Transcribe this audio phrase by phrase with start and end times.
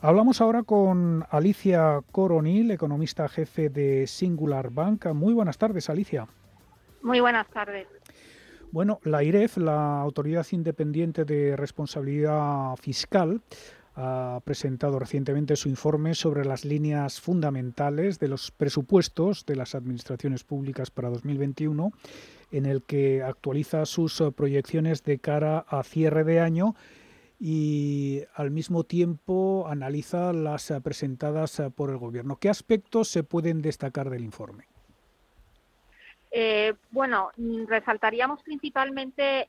[0.00, 5.06] Hablamos ahora con Alicia Coronil, economista jefe de Singular Bank.
[5.06, 6.28] Muy buenas tardes, Alicia.
[7.02, 7.88] Muy buenas tardes.
[8.70, 13.40] Bueno, la IREF, la Autoridad Independiente de Responsabilidad Fiscal,
[13.96, 20.44] ha presentado recientemente su informe sobre las líneas fundamentales de los presupuestos de las administraciones
[20.44, 21.90] públicas para 2021,
[22.52, 26.76] en el que actualiza sus proyecciones de cara a cierre de año
[27.40, 32.36] y al mismo tiempo analiza las eh, presentadas eh, por el Gobierno.
[32.36, 34.64] ¿Qué aspectos se pueden destacar del informe?
[36.30, 39.48] Eh, bueno, mm, resaltaríamos principalmente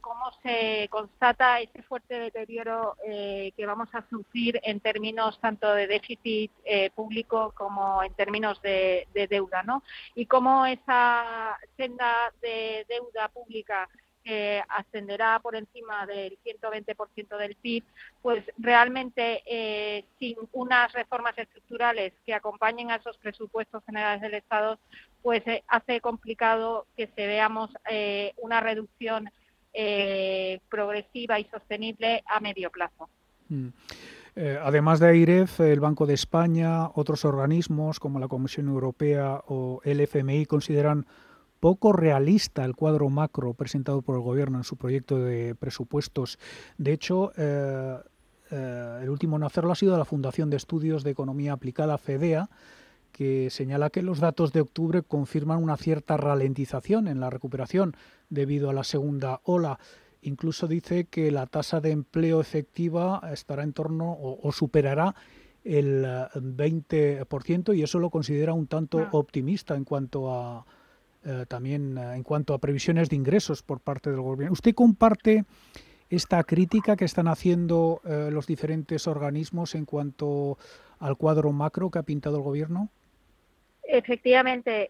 [0.00, 6.52] cómo se constata ese fuerte deterioro que vamos a sufrir en términos tanto de déficit
[6.94, 9.82] público como en términos de, de, deuda, ¿no?
[10.14, 13.88] Y cómo esa senda de deuda pública
[14.24, 17.84] que ascenderá por encima del 120% del PIB,
[18.22, 24.78] pues realmente eh, sin unas reformas estructurales que acompañen a esos presupuestos generales del Estado,
[25.22, 29.30] pues eh, hace complicado que se veamos eh, una reducción
[30.68, 33.08] progresiva y sostenible a medio plazo.
[33.48, 33.68] Mm.
[34.64, 40.00] además de AIREF, el Banco de España, otros organismos como la Comisión Europea o el
[40.00, 41.06] FMI consideran
[41.60, 46.38] poco realista el cuadro macro presentado por el Gobierno en su proyecto de presupuestos.
[46.76, 47.96] De hecho, eh,
[48.50, 52.48] eh, el último en hacerlo ha sido la Fundación de Estudios de Economía Aplicada, FEDEA,
[53.12, 57.96] que señala que los datos de octubre confirman una cierta ralentización en la recuperación
[58.30, 59.78] debido a la segunda ola.
[60.22, 65.14] Incluso dice que la tasa de empleo efectiva estará en torno o, superará
[65.64, 69.08] el 20% y eso lo considera un tanto ah.
[69.12, 70.64] optimista en cuanto a,
[71.24, 74.52] eh, también eh, en cuanto a previsiones de ingresos por parte del gobierno.
[74.52, 75.44] ¿Usted comparte
[76.08, 80.58] esta crítica que están haciendo eh, los diferentes organismos en cuanto
[81.00, 82.88] al cuadro macro que ha pintado el gobierno?
[83.82, 84.88] Efectivamente,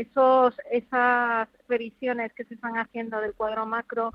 [0.00, 4.12] esos, esas previsiones que se están haciendo del cuadro macro,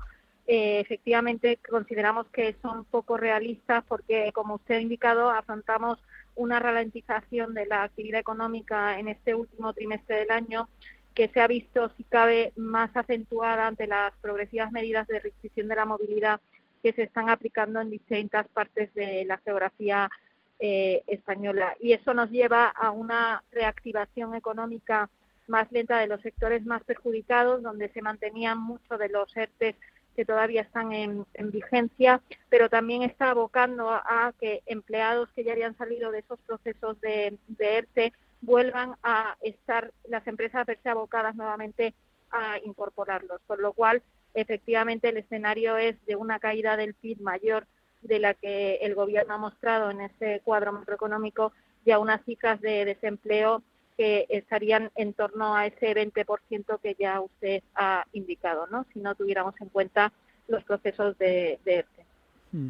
[0.52, 6.02] efectivamente consideramos que son poco realistas porque, como usted ha indicado, afrontamos
[6.34, 10.68] una ralentización de la actividad económica en este último trimestre del año
[11.14, 15.76] que se ha visto, si cabe, más acentuada ante las progresivas medidas de restricción de
[15.76, 16.40] la movilidad
[16.82, 20.10] que se están aplicando en distintas partes de la geografía
[20.58, 21.76] eh, española.
[21.78, 25.08] Y eso nos lleva a una reactivación económica
[25.46, 29.76] más lenta de los sectores más perjudicados, donde se mantenían muchos de los ERTES
[30.20, 32.20] que todavía están en, vigencia,
[32.50, 37.38] pero también está abocando a, que empleados que ya habían salido de esos procesos de,
[37.48, 41.94] de ERTE vuelvan a estar las empresas a verse abocadas nuevamente
[42.30, 44.02] a incorporarlos, por lo cual
[44.34, 47.66] efectivamente el escenario es de una caída del PIB mayor
[48.02, 51.52] de la que el gobierno ha mostrado en ese cuadro macroeconómico
[51.86, 53.62] y a unas cifras de desempleo
[54.00, 58.86] que estarían en torno a ese 20% que ya usted ha indicado, ¿no?
[58.94, 60.10] Si no tuviéramos en cuenta
[60.48, 62.06] los procesos de, ERTE.
[62.52, 62.68] Mm.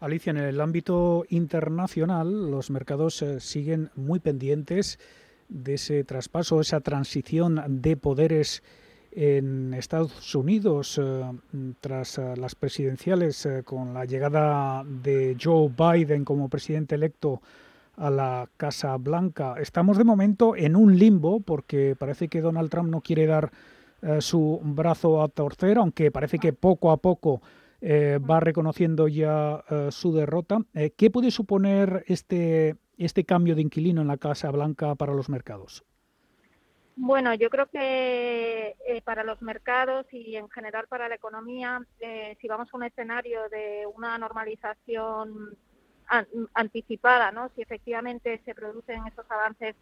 [0.00, 4.98] Alicia, en el ámbito internacional, los mercados eh, siguen muy pendientes
[5.48, 8.62] de ese traspaso, esa transición de poderes
[9.12, 11.22] en Estados Unidos eh,
[11.80, 17.40] tras eh, las presidenciales con la llegada de Joe Biden como presidente electo
[17.96, 19.56] a la Casa Blanca.
[19.58, 23.50] Estamos de momento en un limbo porque parece que Donald Trump no quiere dar
[24.02, 27.40] eh, su brazo a torcer, aunque parece que poco a poco
[27.80, 30.58] eh, va reconociendo ya eh, su derrota.
[30.96, 35.84] ¿Qué puede suponer este, este cambio de inquilino en la Casa Blanca para los mercados?
[36.98, 38.74] Bueno, yo creo que
[39.04, 41.82] para los mercados y en general para la economía,
[42.40, 45.58] si vamos a un escenario de una normalización
[46.54, 47.50] anticipada, ¿no?
[47.54, 49.74] Si efectivamente se producen esos avances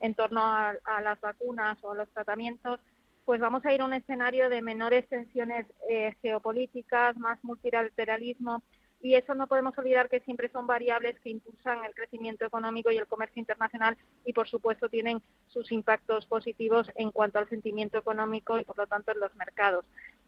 [0.00, 2.80] en torno a, las vacunas o a los tratamientos,
[3.24, 8.62] pues vamos a ir a un escenario de menores tensiones eh, geopolíticas, más multilateralismo,
[9.00, 12.96] y eso no podemos olvidar que siempre son variables que impulsan el crecimiento económico y
[12.96, 18.58] el comercio internacional y por supuesto tienen sus impactos positivos en cuanto al sentimiento económico
[18.58, 19.84] y por lo tanto en los mercados.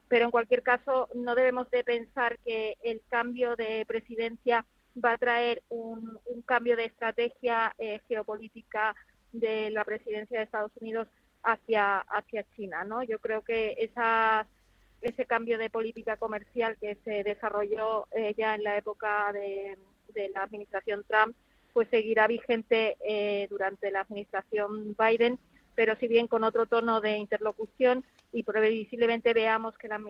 [0.08, 4.64] Pero en cualquier caso no debemos de pensar que el cambio de presidencia
[4.96, 8.94] va a traer un, cambio de estrategia eh, geopolítica
[9.32, 11.06] de la presidencia de Estados Unidos
[11.42, 12.84] hacia, hacia China.
[12.84, 13.02] ¿no?
[13.02, 14.46] Yo creo que esa,
[15.00, 19.78] ese cambio de política comercial que se desarrolló eh, ya en la época de,
[20.34, 21.36] la administración Trump,
[21.72, 25.38] pues seguirá vigente eh, durante la administración Biden,
[25.76, 30.00] pero si bien con otro tono de interlocución y previsiblemente veamos que la,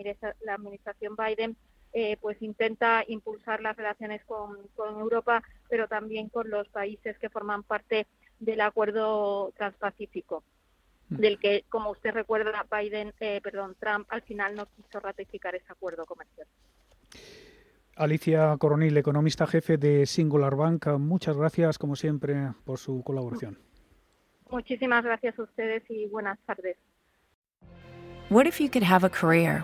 [0.43, 1.55] la administración Biden
[1.93, 7.29] eh, pues intenta impulsar las relaciones con, con Europa, pero también con los países que
[7.29, 8.07] forman parte
[8.39, 10.43] del acuerdo transpacífico
[11.09, 11.15] mm.
[11.17, 15.71] del que, como usted recuerda, Biden, eh, perdón, Trump al final no quiso ratificar ese
[15.71, 16.47] acuerdo comercial.
[17.97, 23.59] Alicia Coronil, economista jefe de Singular Bank, muchas gracias, como siempre, por su colaboración.
[24.49, 26.77] Muchísimas gracias a ustedes y buenas tardes.
[28.29, 29.63] What if you could have a career